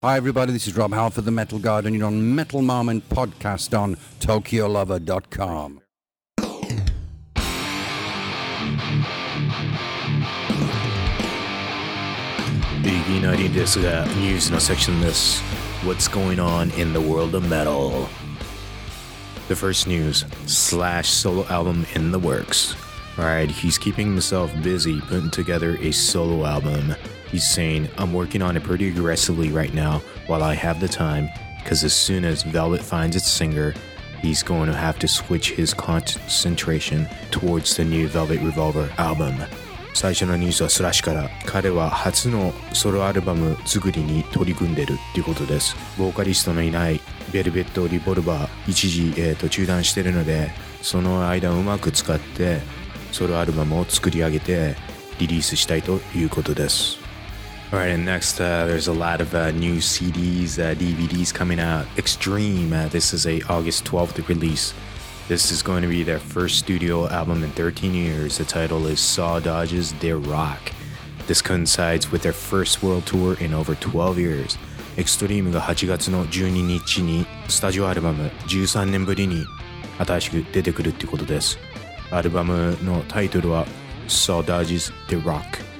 [0.00, 0.52] Hi, everybody.
[0.52, 5.80] This is Rob Halford, the Metal Guard, and you're on Metal Moment podcast on TokyoLover.com.
[12.80, 14.06] Big United uh,
[15.82, 18.08] what's going on in the world of metal?
[19.48, 22.76] The first news Slash solo album in the works.
[23.18, 26.94] Alright, he's keeping himself busy putting together a solo album.
[27.30, 31.28] He's saying, I'm working on it pretty aggressively right now while I have the time,
[31.62, 33.74] because as soon as Velvet finds its singer,
[34.22, 39.34] he's going to have to switch his concentration towards the new Velvet Revolver album.
[39.94, 47.00] 最初のニュースはスラッシュから彼は初のソロアルバム作りに取り組んでるっていうことですボーカリストのいない
[47.32, 50.50] ベルベット・リボルバー一時、えーと中断してるので
[50.82, 52.60] その間をうまく使って
[53.10, 54.76] ソロアルバムを作り上げて
[55.18, 56.97] リリースしたいということです
[57.70, 61.60] All right, and next, uh, there's a lot of uh, new CDs, uh, DVDs coming
[61.60, 61.84] out.
[61.98, 64.72] Extreme, uh, this is a August 12th release.
[65.28, 68.38] This is going to be their first studio album in 13 years.
[68.38, 70.72] The title is Saudades de Rock.
[71.26, 74.56] This coincides with their first world tour in over 12 years.
[74.96, 79.44] Extreme が8月の12日にスタジオアルバム13年ぶりに
[79.98, 81.58] 新しく出てくるってことです。
[82.10, 83.66] アルバムのタイトルは
[84.06, 85.77] Saw Dodges The Rock。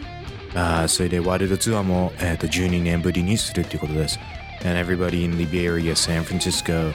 [0.54, 4.18] uh, あそれでワイルドツアーも、えー、と12年ぶりにするということです。
[4.64, 6.92] And everybody in Liberia, San Francisco,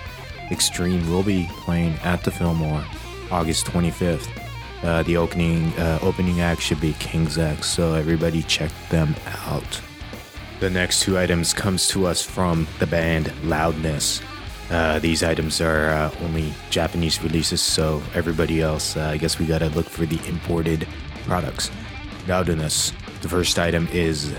[0.52, 2.84] Extreme will be playing at the Fillmore
[3.31, 4.28] August 25th.
[4.84, 9.16] Uh, the opening uh, opening act should be King's X, so everybody check them
[9.48, 9.81] out.
[10.59, 14.22] The next two items comes to us from the band Loudness.
[14.70, 19.46] Uh, these items are uh, only Japanese releases, so everybody else, uh, I guess we
[19.46, 20.88] gotta look for the imported
[21.26, 21.72] products.
[22.28, 22.94] Loudness.
[23.22, 24.33] The first item is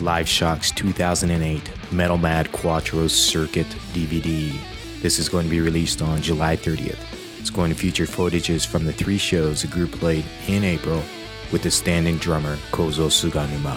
[0.00, 4.52] Live Shocks 2008 Metal Mad Quattro Circuit DVD.
[5.02, 6.98] This is going to be released on July 30th.
[7.38, 11.02] It's going to feature footages from the three shows the group played in April
[11.52, 13.76] with the standing drummer Kozo Suganuma.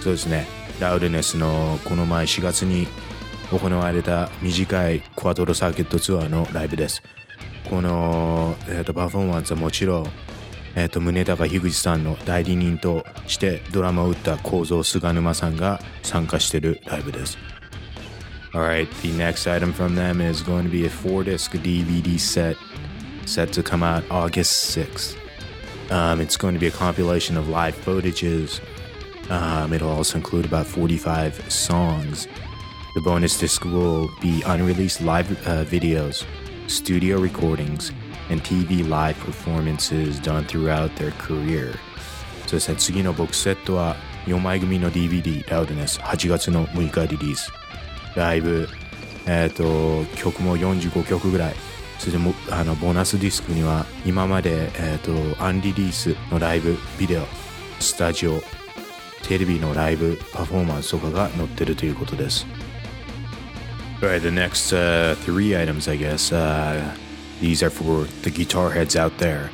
[0.00, 0.46] そうですね、
[0.80, 2.88] ラウドネスのこの前4月に
[3.50, 7.02] 行われた短いクワトロサーキットツアーのライブです。
[7.68, 10.10] この、えー、とパフォーマンスはもちろん、
[10.74, 17.38] えー、と宗高樋口さんの代理人としてドラマを打った構造菅沼さんが参加してるライブです。
[18.52, 22.56] Alright, the next item from them is going to be a four disc DVD set
[23.24, 25.16] set to come out August 6th.
[25.90, 28.60] Um, it's going to be a compilation of live footages.
[29.30, 32.26] Um, it'll also include about 45 songs.
[32.94, 36.24] The bonus disc will be unreleased live uh, videos,
[36.66, 37.92] studio recordings,
[38.29, 41.75] and TV live performances done throughout their career.
[42.47, 43.95] そうですね、次のボックスセットは
[44.27, 47.51] 4枚組の DVD ラウドネス8月の6日リリース。
[48.15, 48.67] ライブ、
[49.25, 51.55] えっ、と、曲も45曲ぐらい。
[51.99, 57.25] それでも、あの、ボーナスディスクには今まで、えっ、と、アンリリースのライブ、ビデオ、
[57.79, 58.41] スタジオ、
[59.23, 62.45] テレビのライブ、パフォーマンスとかが載ってるということです。
[64.01, 67.04] Alright, the next uh, three items, I guess, uh,
[67.39, 69.51] these are for the guitar heads out there.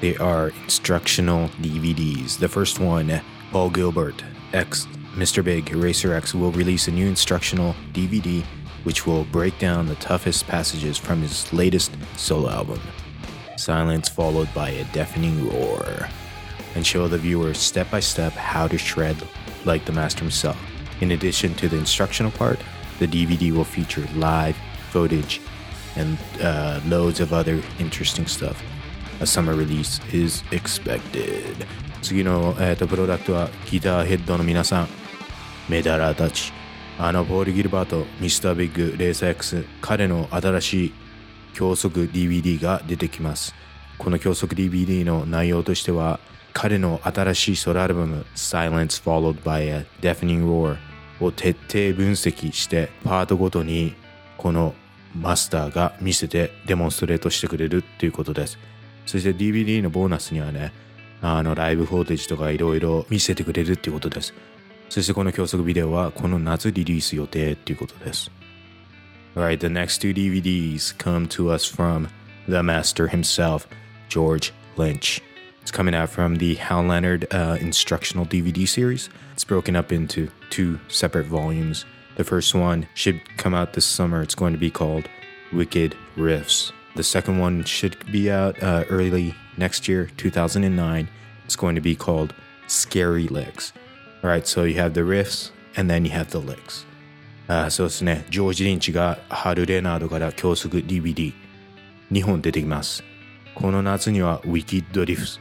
[0.00, 2.38] They are instructional DVDs.
[2.38, 4.22] The first one, Paul Gilbert,
[4.52, 5.44] ex Mr.
[5.44, 8.44] Big, Racer X, will release a new instructional DVD
[8.82, 12.80] which will break down the toughest passages from his latest solo album.
[13.56, 16.08] Silence followed by a deafening roar,
[16.74, 19.16] and show the viewer step by step how to shred
[19.64, 20.58] like the master himself.
[21.00, 22.58] In addition to the instructional part,
[22.98, 24.56] the DVD will feature live
[24.90, 25.40] footage
[25.96, 28.62] and uh, loads of other interesting stuff.
[29.20, 31.66] A summer release is expected.
[32.02, 34.88] 次の、えー、とプロダクトはギターヘッドの皆さん、
[35.68, 36.52] メダラーたち、
[36.98, 40.94] あのポール・ギルバート、ミスター・ビッグ、レーサー X、彼の新しい
[41.54, 43.54] 教則 DVD が出てきます。
[43.96, 46.20] この教則 DVD の内容としては、
[46.52, 50.76] 彼の新しいソロアルバム Silence Followed by a Deafening Roar
[51.20, 53.94] を徹底分析してパートごとに
[54.36, 54.74] この
[55.14, 58.58] マスターが見せてデモンストレートしてくれるっていうことです。
[59.06, 60.72] そして DVD のボーナスにはね、
[61.22, 64.34] あのライブフォーテージとかいろいろ見せてくれるっていうことです。
[64.88, 68.30] そしてこの教則ビデオはこの夏リリース予定っていうことです。
[69.34, 72.08] Right, the next two DVDs come to us from
[72.46, 73.66] the master himself,
[74.08, 75.20] George Lynch.
[75.62, 79.08] It's coming out from the Hal Leonard uh, instructional DVD series.
[79.32, 81.84] It's broken up into two separate volumes.
[82.15, 84.21] The first one should come out this summer.
[84.21, 85.07] It's going to be called
[85.53, 86.71] Wicked Riffs.
[86.95, 91.07] The second one should be out uh, early next year, 2009.
[91.45, 92.33] It's going to be called
[92.67, 93.73] Scary Licks.
[94.23, 96.85] All right, so you have the riffs and then you have the licks.
[97.47, 98.25] あそうですね。
[98.29, 103.03] ジョージ・リンチがハル・レナードから教則 DVD2 本出てきます。
[103.55, 105.39] この夏にはウィキッド・リフス。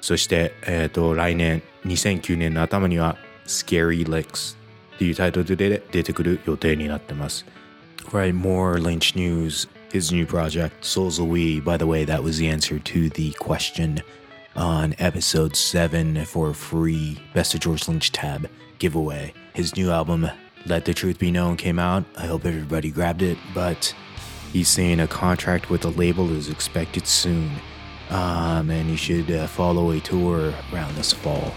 [0.00, 3.16] そして、えっ、と、来年2009年の頭には
[3.46, 4.56] Scary Licks
[4.94, 7.46] っていうタイトルで出てくる予定になってます。
[8.12, 9.68] Right, more Lynch news.
[9.92, 11.60] His new project, Souls of We.
[11.60, 14.02] By the way, that was the answer to the question
[14.54, 18.48] on episode 7 for a free Best of George Lynch tab
[18.78, 19.32] giveaway.
[19.54, 20.30] His new album,
[20.66, 22.04] Let the Truth Be Known, came out.
[22.16, 23.94] I hope everybody grabbed it, but
[24.52, 27.50] he's saying a contract with the label is expected soon.
[28.10, 31.52] Um, and he should uh, follow a tour around this fall.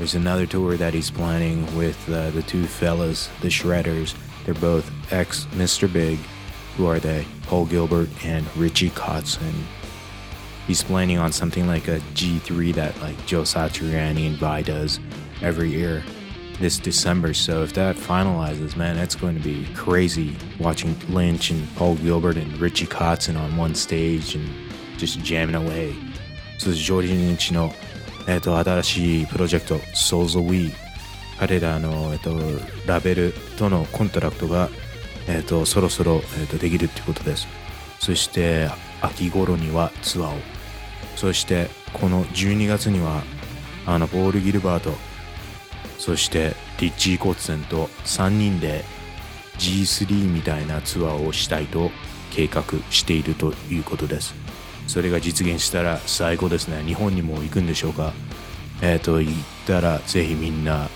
[0.00, 4.14] There's another tour that he's planning with uh, the two fellas, the Shredders.
[4.46, 5.92] They're both ex Mr.
[5.92, 6.18] Big,
[6.78, 7.26] who are they?
[7.42, 9.52] Paul Gilbert and Richie Kotzen.
[10.66, 15.00] He's planning on something like a G3 that like Joe Satriani and Vai does
[15.42, 16.02] every year
[16.58, 17.34] this December.
[17.34, 22.38] So if that finalizes, man, that's going to be crazy watching Lynch and Paul Gilbert
[22.38, 24.48] and Richie Kotzen on one stage and
[24.96, 25.94] just jamming away.
[26.56, 27.74] So George Lynch, you know,
[28.26, 30.72] えっと新しいプロジェクト SOULSOWE
[31.38, 32.38] 彼らの、えっと
[32.86, 34.68] ラベルとのコントラクトが、
[35.26, 37.46] えっとそろそろ、えっとできるってことです。
[37.98, 38.68] そして
[39.00, 40.38] 秋頃にはツアーを。
[41.16, 43.22] そしてこの12月には
[43.86, 44.92] あのポール・ギルバート。
[45.98, 48.84] そしてリッチー・コッツェンと3人で
[49.58, 51.90] G3 みたいなツアーをしたいと
[52.30, 54.34] 計画しているということです。
[54.90, 58.12] それが実現したら最高ですね日本にも行くんでしょうか
[58.82, 59.34] えっ、ーと行っ
[59.64, 60.88] たらぜひみんな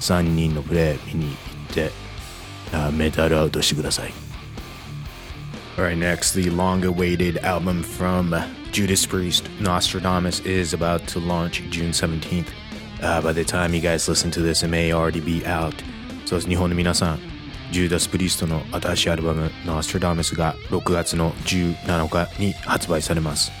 [0.00, 1.32] 3人のプレー見に行
[1.72, 1.90] って
[2.74, 4.12] あメタルアウトしてください
[5.78, 8.34] Alright, next, the long awaited album from
[8.72, 12.48] Judas Priest, Nostradamus, is about to launch June 17th.
[13.00, 15.72] Uh, by the time you guys listen to this, it may already be out.
[16.26, 17.20] そうです、日本の皆さん、
[17.70, 23.52] ジューダス・プリーストの新しいアルバム「ノーストラムス」が6月の17日に発売されます。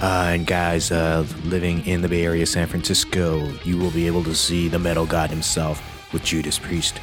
[0.00, 4.24] Uh, and guys, uh, living in the Bay Area, San Francisco, you will be able
[4.24, 5.80] to see the metal god himself
[6.12, 7.00] with Judas Priest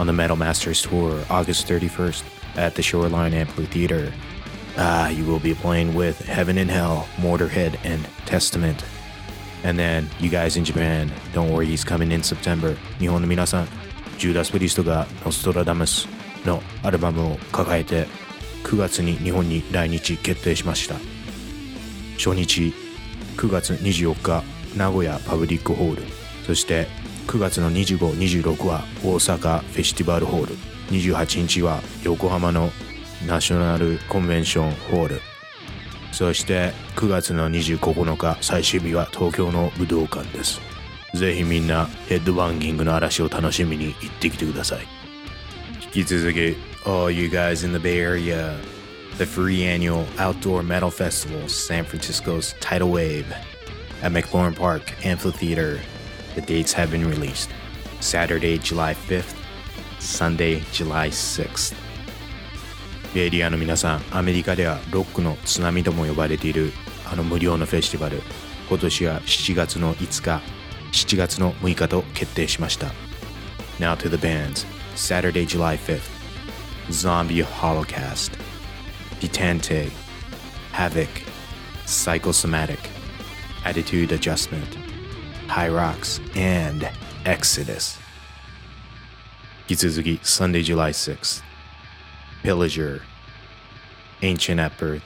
[0.00, 2.24] on the Metal Masters Tour August 31st
[2.56, 4.12] at the Shoreline Amphitheater.
[4.76, 8.82] Uh, you will be playing with Heaven and Hell, Motörhead, and Testament.
[9.62, 12.76] And then, you guys in Japan, don't worry, he's coming in September.
[12.98, 13.79] 日本の皆さん
[14.20, 16.06] ジューダス・プリストがノストラダムス
[16.44, 18.06] のアルバムを抱えて
[18.62, 20.94] 9月に日本に来日決定しました。
[22.22, 22.74] 初日
[23.38, 24.44] 9月24日
[24.76, 26.02] 名古屋パブリックホール
[26.44, 26.86] そして
[27.28, 30.54] 9月の2526は大阪フェスティバルホール
[30.90, 32.70] 28日は横浜の
[33.26, 35.20] ナショナルコンベンションホール
[36.12, 40.60] そして9月の29日最終日は東京の武道館です
[41.14, 44.86] ぜひみんなヘッドバンギングの嵐を楽しみに行ってきてください
[45.94, 48.54] 引き続き All you guys in the Bay Area
[49.20, 53.30] the free annual outdoor metal festival, San Francisco's Tidal Wave,
[54.02, 55.78] at McLaurin Park Amphitheater.
[56.34, 57.50] The dates have been released
[58.00, 59.36] Saturday, July 5th,
[59.98, 61.74] Sunday, July 6th.
[63.12, 66.72] ベイリアの皆さん、アメリカではロックの津波とも呼ばれている
[67.04, 68.22] あの無料のフェスティバル、
[68.70, 70.40] 今年は7月の5日、
[70.92, 72.92] 7月の6日と決定しました。
[73.78, 76.00] Now to the bands Saturday July 5th
[76.90, 78.32] Zombie Holocaust.
[79.20, 79.90] Detente
[80.72, 81.08] Havoc
[81.86, 82.78] Psychosomatic
[83.64, 84.78] Attitude Adjustment
[85.48, 86.86] Hirax and
[87.24, 87.98] Exodus.
[89.68, 91.42] 引き続き Sunday July 6th
[92.42, 93.02] Pillager
[94.22, 95.02] Ancient at Birth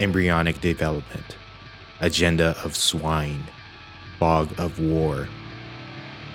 [0.00, 1.36] Embryonic Development
[2.00, 3.55] Agenda of Swine.
[4.18, 5.28] Bog of war.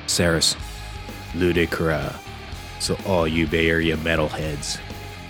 [0.08, 0.56] Saris,
[1.34, 2.14] Ludicra.
[2.80, 4.80] So all you Bay Area metalheads,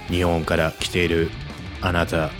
[0.07, 1.29] 日本から来ている
[1.81, 2.31] あなた、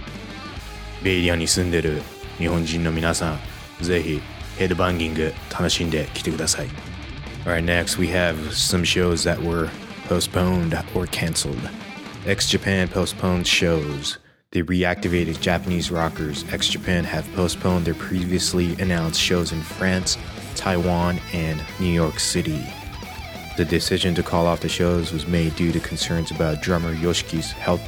[1.04, 2.02] ベイリアに住んでる
[2.38, 3.40] 日本人の皆さん、
[3.84, 4.22] ぜひ
[4.58, 6.68] ヘッドバンギング楽しんできてください。
[7.46, 9.70] Alright, next we have some shows that were
[10.08, 11.58] postponed or cancelled.
[12.26, 14.20] X Japan postponed shows.
[14.52, 20.18] The reactivated Japanese rockers X Japan have postponed their previously announced shows in France,
[20.56, 22.62] Taiwan, and New York City.
[23.56, 27.54] The decision to call off the shows was made due to concerns about drummer Yoshiki's
[27.54, 27.82] health,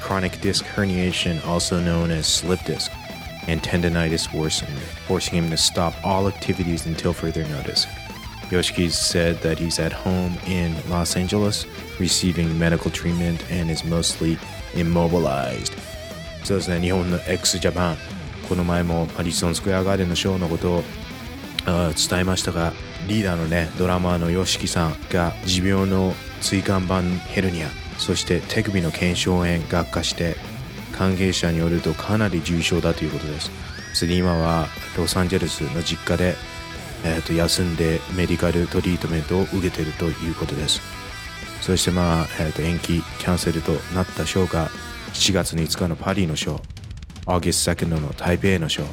[0.00, 2.90] chronic disc herniation, also known as slip disc,
[3.46, 7.84] and tendonitis worsened, forcing him to stop all activities until further notice.
[8.48, 11.66] Yoshiki said that he's at home in Los Angeles
[11.98, 14.38] receiving medical treatment and is mostly
[14.74, 15.74] immobilized.
[16.44, 17.96] そうですね、日本の x ジャパン、
[18.48, 20.82] この前もマディソンスクエアガーデンのショーのことを
[21.64, 22.72] 伝えましたが、
[23.08, 27.68] リーダーのね、ドラマーの YOSHIKI さんが持病の椎間板ヘルニア
[27.98, 30.34] そして手首の腱鞘炎が悪化して
[30.92, 33.50] 関係者によるとかなり重症だということです。
[33.94, 36.34] それで今はロサンゼルスの実家で、
[37.04, 40.80] えー、と休んでメディカルトリートメントを受けているということです。
[41.60, 44.68] そしてまあ、えー、と延期キャンセルとなったショーが
[45.13, 46.61] 7月5日のパリのショー
[47.25, 48.87] August 2nd の台北のショー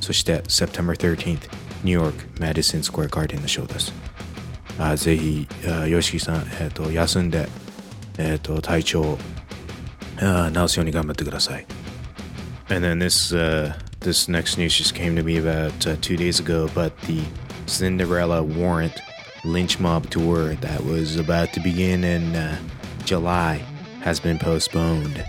[0.00, 1.48] そして September 13th
[1.84, 3.92] ニューヨークマディソンスクエアガーデンのショーです
[4.78, 5.48] あぜひ、
[5.88, 7.48] ヨシキさん、えーと、休んで、
[8.18, 9.18] えーと、体調を
[10.52, 11.66] 治すように頑張ってください。
[12.68, 16.68] And then this, uh, this next news just came to me about uh, two days ago,
[16.74, 17.22] but the
[17.66, 19.00] Cinderella Warrant
[19.44, 22.58] lynch mob tour that was about to begin in uh,
[23.04, 23.62] July
[24.02, 25.24] has been postponed.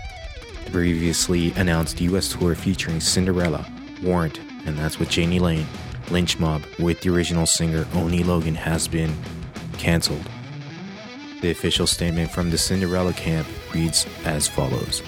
[0.65, 3.65] The previously announced US tour featuring Cinderella,
[4.01, 5.67] Warrant, and that's with Jani Lane,
[6.09, 9.13] Lynch Mob with the original singer Oni Logan has been
[9.77, 10.29] cancelled.
[11.41, 15.01] The official statement from the Cinderella camp reads as follows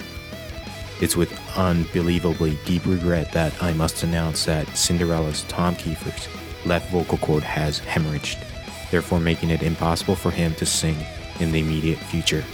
[1.00, 6.28] It's with unbelievably deep regret that I must announce that Cinderella's Tom Keifer's
[6.66, 8.42] left vocal cord has hemorrhaged,
[8.90, 10.96] therefore making it impossible for him to sing
[11.40, 12.44] in the immediate future.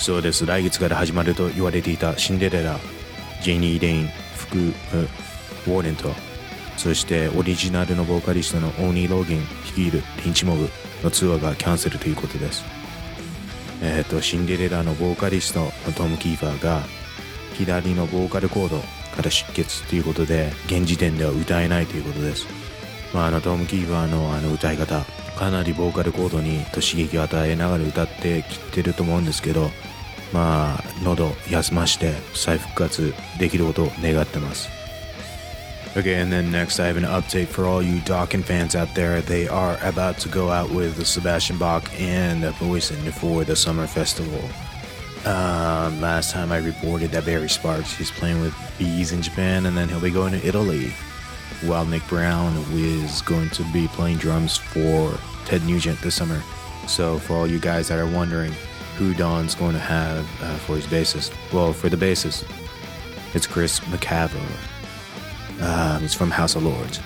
[0.00, 0.46] そうです。
[0.46, 2.78] 来月から始まると言われていたシンデレラ、
[3.42, 6.10] ジェニー・レイン、副ウォーレンと
[6.76, 10.70] そしてオリジナルのボーカリストのオーニー・ローゲン率いるリンチモブ
[11.04, 12.64] のツアーがキャンセルということです。
[13.82, 16.80] えっ、ー、と、シンデレラのボーカリストのトム・キーファーが
[17.58, 18.78] 左のボーカルコード
[19.14, 22.46] から出血ということで現時点では歌えないということです。
[23.12, 25.04] まあ、あのトム・キーファーのあの歌い方
[25.36, 29.70] かなりボーカルコードにと刺激を与えながら歌ってきてると思うんですけど
[30.32, 34.68] まあ、喉休まして再復活できることを願ってます。
[35.96, 39.20] Okay, and then next, I have an update for all you Dokken fans out there.
[39.20, 44.40] They are about to go out with Sebastian Bach and Poison for the Summer Festival.
[45.26, 49.76] Um, last time I reported that Barry Sparks, he's playing with B'z in Japan, and
[49.76, 50.92] then he'll be going to Italy.
[51.62, 56.40] While Mick Brown is going to be playing drums for Ted Nugent this summer.
[56.86, 58.52] So, for all you guys that are wondering,
[59.00, 61.32] who Don's going to have uh, for his bassist.
[61.54, 62.44] Well, for the bassist,
[63.34, 64.44] it's Chris McCarvill.
[65.62, 67.00] Um, he's from House of Lords.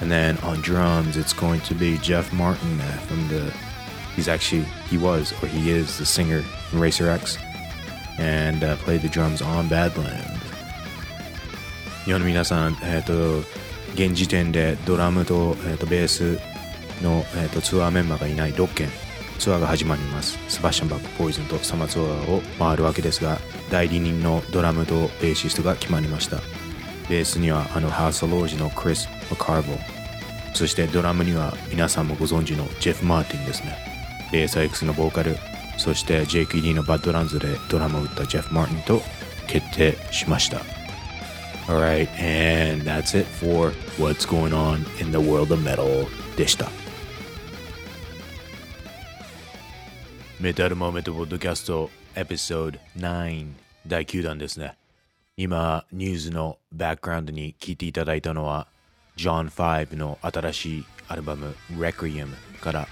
[0.00, 3.54] And then on drums, it's going to be Jeff Martin uh, from the.
[4.16, 6.42] He's actually he was or he is the singer
[6.72, 7.38] in Racer X,
[8.18, 10.34] and uh, played the drums on Badland.
[12.04, 13.48] 日本の皆さん、えーと、と
[13.92, 16.40] 現時点でドラムと,、えーと、とベース
[17.02, 18.88] の、えーと、とツアーメンバーがいない6件
[19.38, 20.38] ツアーが始まります。
[20.48, 23.38] セバスチャン・バック・ポイズンとサマツアーを回るわけですが
[23.70, 26.38] 代理人のドラムとベーシストが決まりました。
[27.08, 29.78] ベースにはあのハウスロージのクリス・マカーボ。
[30.54, 33.76] そしてドラムには皆さんもご存知のジェフ・マーティンですね。
[34.32, 35.36] ベース X のボーカル。
[35.78, 39.02] そして JQD のバッドランズでドラムを打ったジェフ・マーティンと
[39.46, 40.60] 決定しました。
[41.68, 42.08] Alright,
[42.72, 46.68] and that's it for what's going on in the world of metal でした。
[50.40, 53.46] メタルマメトポッドキャストエピソード9
[53.88, 54.76] 第9弾ですね。
[55.36, 58.68] 今、ニュースのバックグラウンドに聴いていただいたのは、
[59.16, 62.28] ジョン・ファイブの新しいアルバム Requiem
[62.60, 62.86] から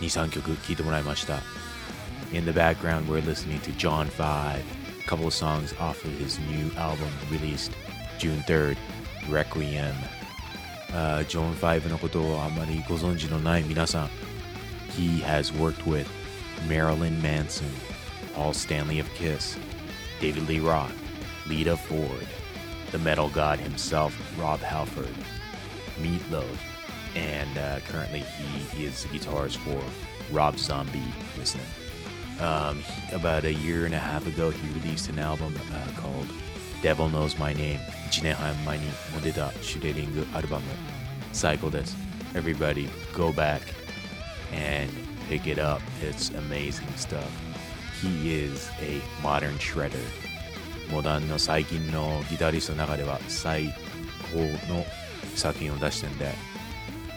[0.00, 1.40] 2、3曲聴いてもらいました。
[2.32, 4.62] In the background, we're listening to John Five,
[4.98, 7.72] a couple of songs off of his new album released
[8.18, 8.78] June 3rd,
[9.30, 9.92] Requiem.
[10.90, 14.08] Uh, ジョン・ファイブのことをあまりご存知のない皆さん、
[14.96, 16.21] He has worked with
[16.67, 17.71] Marilyn Manson,
[18.33, 19.57] Paul Stanley of Kiss,
[20.19, 20.95] David Lee Roth,
[21.47, 22.27] Lita Ford,
[22.91, 25.13] the metal god himself, Rob Halford,
[26.01, 26.57] Meatloaf,
[27.15, 29.81] and uh, currently he, is the guitarist for
[30.33, 31.01] Rob Zombie
[31.37, 31.65] listening.
[32.39, 36.27] Um, he, about a year and a half ago, he released an album uh, called
[36.81, 37.79] Devil Knows My Name.
[38.09, 40.65] 1年半前にも出たシュレディングアルバム
[41.33, 41.97] 最高です。
[42.33, 43.61] Everybody go back
[44.53, 44.91] and
[45.29, 45.81] pick it up.
[46.01, 47.29] It's amazing stuff.
[48.01, 49.97] He is a modern shredder
[50.91, 53.73] モダンの最近のギタリストの中では最
[54.31, 54.39] 高
[54.73, 54.85] の
[55.35, 56.31] 作品を出してるんで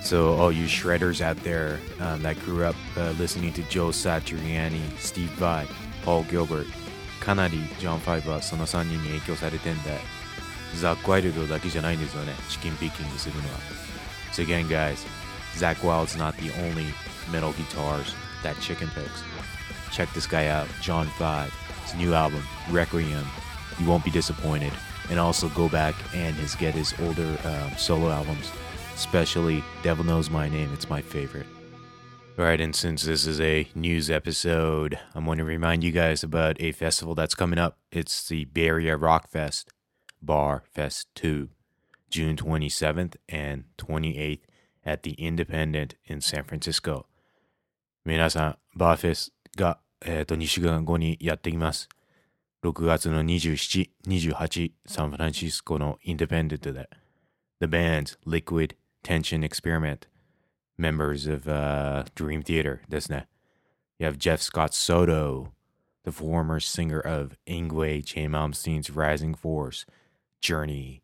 [0.02, 4.80] So all you shredders out there um, that grew up uh, listening to Joe Satriani,
[4.99, 5.66] Steve Vai,
[6.04, 6.66] Paul Gilbert
[7.20, 9.99] かなりジョン・ファイブはその3人に影響されてんで
[10.80, 13.58] ザック・ワイルドだけじゃないんですよねチキンピッキングするのは
[14.32, 15.06] So again guys
[15.55, 16.88] Zakk Wylde's not the only
[17.31, 19.24] metal guitars that chicken picks
[19.91, 21.51] check this guy out John 5
[21.83, 23.25] his new album Requiem
[23.79, 24.74] you won't be disappointed.
[25.09, 28.51] And also go back and his get his older um, solo albums,
[28.95, 30.74] especially Devil Knows My Name.
[30.74, 31.45] It's my favorite.
[32.38, 36.59] Right, and since this is a news episode, I'm going to remind you guys about
[36.59, 37.77] a festival that's coming up.
[37.91, 39.69] It's the Bay Area Rock Fest
[40.21, 41.50] Bar Fest 2,
[42.09, 44.41] June 27th and 28th
[44.85, 47.05] at the Independent in San Francisco。
[48.05, 51.89] 皆さん、バーフェスが、えー、と2週間後にやってきます。
[52.63, 56.89] 6月の27、28、サンフランシスコのインデペンデントで。
[57.59, 60.07] The band's Liquid Tension Experiment,
[60.77, 63.27] members of、uh, Dream Theater ですね。
[63.97, 65.53] You have Jeff Scott Soto,
[66.03, 68.27] the former singer of Yngwie J.
[68.27, 69.85] Malmsteen's Rising Force,
[70.41, 71.01] Journey.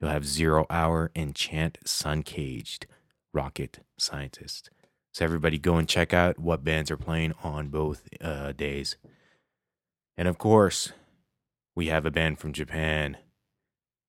[0.00, 2.86] You'll have Zero Hour and Chant Sun Caged.
[3.33, 4.69] Rocket Scientist.
[5.11, 8.97] So everybody go and check out what bands are playing on both uh, days.
[10.17, 10.91] And of course,
[11.75, 13.17] we have a band from Japan,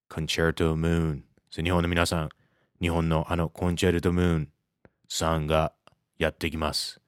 [0.09, 1.25] Concerto Moon.
[1.51, 2.29] So 日本の皆さん、
[2.81, 4.49] 日本のあのコンチェルトムーン
[5.09, 5.73] さんが
[6.19, 7.01] やってきます。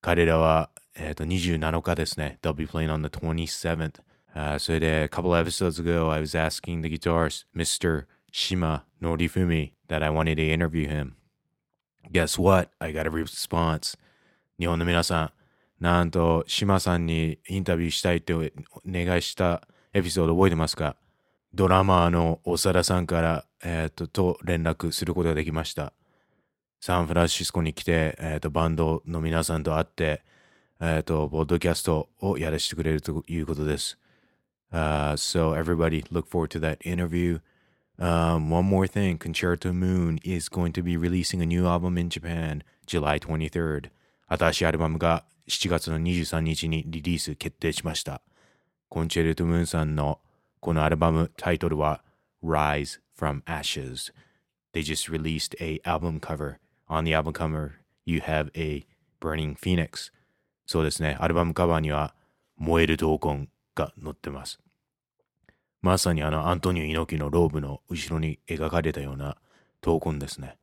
[0.00, 2.38] 彼らは、えっ、と、27日ですね。
[2.42, 4.00] They'll be playing on the 27th.
[4.34, 8.06] Uh, それで、a couple episodes ago, I was asking the guitarist, Mr.
[8.32, 11.14] Shima Norifumi, that I wanted to interview him.
[12.11, 12.69] Guess what?
[12.79, 13.97] I got a response.
[14.59, 15.21] 日本の皆さ
[15.79, 18.43] ん、なんと、島さんにインタビューしたいってお
[18.87, 20.95] 願いしたエピソード覚えてますか？
[21.53, 25.93] ドラマーの長田さんから、えっ、と、と連絡することができました。
[26.79, 30.23] サンフランシスコに来て、えっ、と、バンドの皆さんと会って、
[30.79, 33.97] えっ、と、ポッドキャストをやらせてくれるということです。
[34.71, 37.39] Uh, so everybody look forward to that interview.
[37.98, 42.08] Um, one more thing, Concerto Moon is going to be releasing a new album in
[42.08, 43.90] Japan July 23rd.
[44.28, 48.22] 新しいアルバムが7月の23日にリリース決定しました。
[48.88, 50.20] コンチェルト・ムーンさんの
[50.60, 52.02] このアルバムタイトルは
[52.42, 54.12] Rise from Ashes.
[54.72, 56.56] They just released a album cover.
[56.88, 57.72] On the album cover,
[58.04, 58.86] you have a
[59.20, 60.12] burning phoenix.
[60.66, 62.14] そうですね、アルバムカバーには
[62.56, 64.60] 燃える闘魂が載ってます。
[65.81, 69.37] まさにあのアントニオ猪木のローブの後ろに描かれたような
[69.81, 70.57] 闘魂ですね。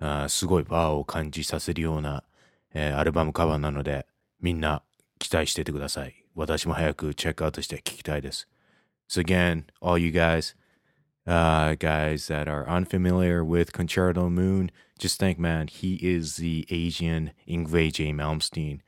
[0.00, 2.24] あすごいパワーを感じさせるような、
[2.72, 4.06] えーアルバムカバーなので、
[4.40, 4.82] みんな
[5.18, 6.24] 期待しててください。
[6.34, 8.48] 私も早くチェックアウトして聞きたいです。
[9.08, 10.54] So again, all you guys,
[11.26, 17.32] uh, guys that are unfamiliar with Concerto Moon, just think, man, he is the Asian
[17.46, 18.12] Ingve J.
[18.12, 18.80] Malmsteen.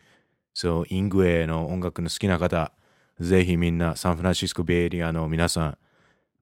[0.55, 2.73] So, イングウェイの音楽の好きな方、
[3.21, 5.79] ぜひみんなサンフランシスコベイエリアの皆さん、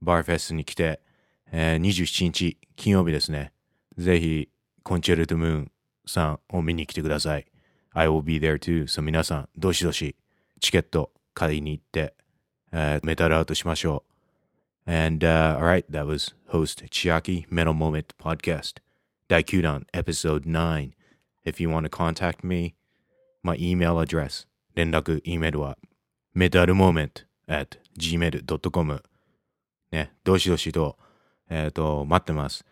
[0.00, 1.00] バーフェスに来て、
[1.50, 3.52] えー27日金曜日ですね。
[3.96, 4.48] ぜひ、
[4.84, 5.72] コンチェルトムーン
[6.06, 7.46] さんを見に来てください。
[7.94, 8.84] I will be there too.
[8.84, 10.14] So 皆さん、どしどし
[10.60, 12.14] チケット買いに行って、
[12.70, 14.04] えーメタルアウトしましょ
[14.86, 14.90] う。
[14.90, 18.74] And uh, all right, that was host Chiaki Metal Moment Podcast,
[19.28, 20.92] Daikudan episode 9.
[21.44, 22.76] If you want to contact me,
[23.42, 25.76] my email address, 連絡 E メールは
[26.38, 29.01] metalmoment at gmail.com
[29.91, 30.97] ね、どしどしと、
[31.49, 32.65] えっ、と、待ってます。